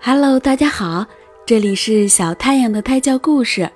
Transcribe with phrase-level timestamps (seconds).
[0.00, 1.04] Hello，大家好，
[1.44, 3.68] 这里是小太阳的胎教故事，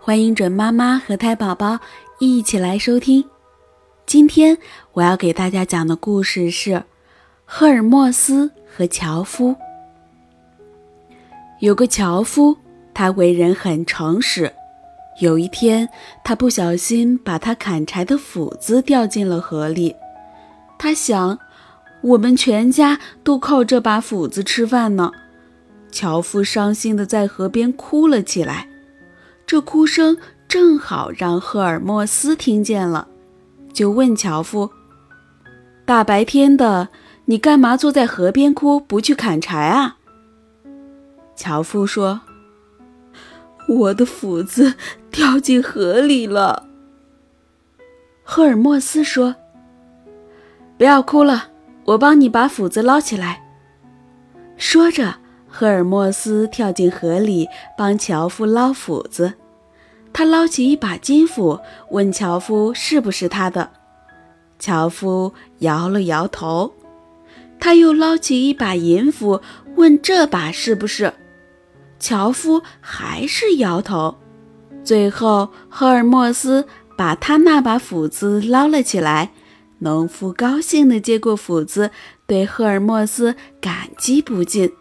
[0.00, 1.78] 欢迎准妈妈和胎宝宝
[2.18, 3.22] 一起来收听。
[4.06, 4.56] 今天
[4.94, 6.82] 我要给大家讲的故事是
[7.44, 9.54] 赫尔墨斯和樵夫。
[11.60, 12.56] 有个樵夫，
[12.94, 14.50] 他为人很诚实。
[15.20, 15.86] 有一天，
[16.24, 19.94] 他不小心把他砍柴的斧子掉进了河里。
[20.78, 21.38] 他想，
[22.00, 25.12] 我们全家都靠这把斧子吃饭呢。
[25.90, 28.68] 樵夫伤心地在河边哭了起来，
[29.46, 30.16] 这哭声
[30.46, 33.08] 正好让赫尔墨斯听见了，
[33.72, 34.70] 就问樵夫
[35.86, 36.88] ：“大白天的，
[37.24, 39.96] 你干嘛坐在河边哭，不去砍柴啊？”
[41.34, 42.20] 樵夫说
[43.68, 44.74] ：“我的斧子
[45.10, 46.68] 掉进河里了。”
[48.22, 49.34] 赫尔墨斯说
[50.76, 51.48] ：“不要哭了，
[51.86, 53.42] 我帮你把斧子捞起来。”
[54.58, 55.14] 说着。
[55.48, 59.34] 赫尔墨斯跳进河里帮樵夫捞斧子，
[60.12, 61.58] 他捞起一把金斧，
[61.90, 63.70] 问樵夫是不是他的。
[64.58, 66.72] 樵夫摇了摇头。
[67.60, 69.40] 他又捞起一把银斧，
[69.74, 71.12] 问这把是不是。
[71.98, 74.16] 樵夫还是摇头。
[74.84, 79.32] 最后，赫尔墨斯把他那把斧子捞了起来。
[79.80, 81.90] 农夫高兴地接过斧子，
[82.26, 84.72] 对赫尔墨斯感激不尽。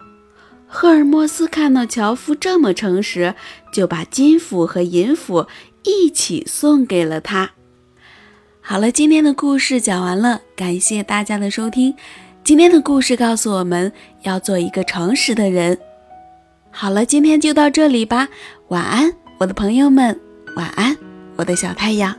[0.67, 3.33] 赫尔墨斯看到樵夫这么诚实，
[3.71, 5.47] 就把金斧和银斧
[5.83, 7.51] 一起送给了他。
[8.61, 11.95] 好了，今天的故事讲完了，感谢大家的收听。
[12.43, 13.91] 今天的故事告诉我们
[14.23, 15.77] 要做一个诚实的人。
[16.69, 18.27] 好了，今天就到这里吧，
[18.67, 20.19] 晚安，我的朋友们，
[20.57, 20.95] 晚安，
[21.37, 22.13] 我的小太阳。